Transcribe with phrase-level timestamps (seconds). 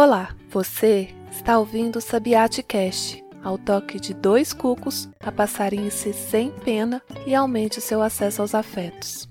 [0.00, 6.52] Olá, você está ouvindo o Sabiate Cast, ao toque de dois cucos, a passarinhe-se sem
[6.52, 9.28] pena e aumente o seu acesso aos afetos.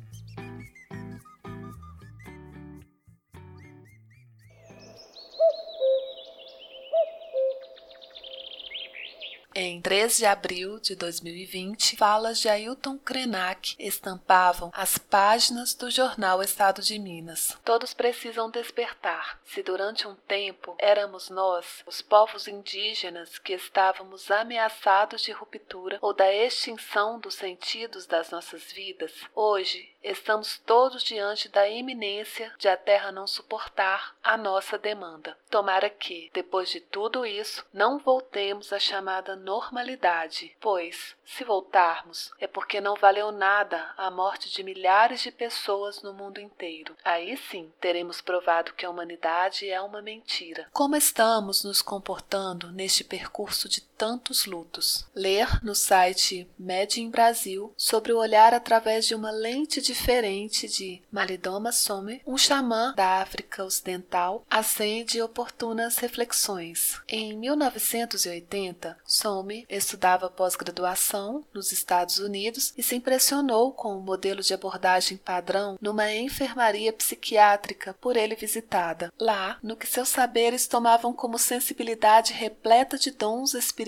[9.59, 16.43] Em 3 de abril de 2020, falas de Ailton Krenak estampavam as páginas do jornal
[16.43, 17.57] Estado de Minas.
[17.65, 19.39] Todos precisam despertar.
[19.45, 26.13] Se durante um tempo éramos nós, os povos indígenas, que estávamos ameaçados de ruptura ou
[26.13, 32.77] da extinção dos sentidos das nossas vidas, hoje estamos todos diante da iminência de a
[32.77, 35.35] Terra não suportar a nossa demanda.
[35.49, 42.45] Tomara que, depois de tudo isso, não voltemos à chamada normalidade, pois, se voltarmos, é
[42.45, 46.93] porque não valeu nada a morte de milhares de pessoas no mundo inteiro.
[47.03, 50.67] Aí sim teremos provado que a humanidade é uma mentira.
[50.73, 55.05] Como estamos nos comportando neste percurso de tantos lutos?
[55.15, 61.71] Ler no site Made Brasil sobre o olhar através de uma lente diferente de Malidoma
[61.71, 67.01] Some, um xamã da África Ocidental, acende oportunas reflexões.
[67.07, 74.53] Em 1980, Some estudava pós-graduação nos Estados Unidos e se impressionou com o modelo de
[74.53, 79.11] abordagem padrão numa enfermaria psiquiátrica por ele visitada.
[79.19, 83.86] Lá, no que seus saberes tomavam como sensibilidade repleta de dons espirituais,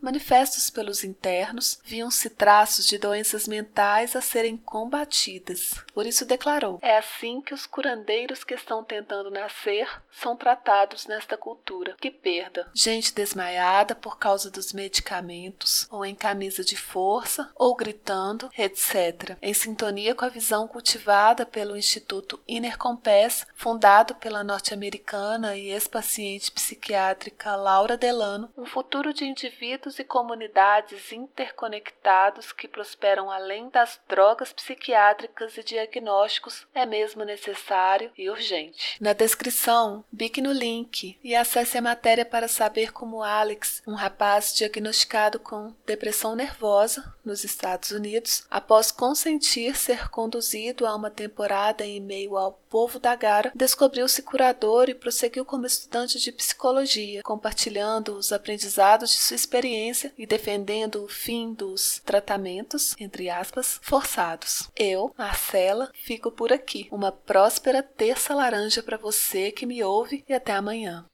[0.00, 5.74] manifestos pelos internos, viam-se traços de doenças mentais a serem combatidas.
[5.92, 11.36] Por isso declarou: É assim que os curandeiros que estão tentando nascer são tratados nesta
[11.36, 11.96] cultura.
[12.00, 12.70] Que perda!
[12.74, 19.36] Gente desmaiada por causa dos medicamentos, ou em camisa de força, ou gritando, etc.
[19.40, 26.50] Em sintonia com a visão cultivada pelo Instituto Inner Compass, fundado pela norte-americana e ex-paciente
[26.50, 34.52] psiquiátrica Laura Delano, um futuro de indivíduos e comunidades interconectados que prosperam além das drogas
[34.52, 38.96] psiquiátricas e diagnósticos é mesmo necessário e urgente.
[39.00, 44.54] Na descrição Bique no link e acesse a matéria para saber como Alex, um rapaz
[44.54, 52.00] diagnosticado com depressão nervosa nos Estados Unidos, após consentir ser conduzido a uma temporada em
[52.00, 58.32] meio ao povo da Gara, descobriu-se curador e prosseguiu como estudante de psicologia, compartilhando os
[58.32, 64.68] aprendizados de sua experiência e defendendo o fim dos tratamentos, entre aspas, forçados.
[64.76, 66.88] Eu, Marcela, fico por aqui.
[66.90, 71.04] Uma próspera terça laranja para você que me ouve e até amanhã.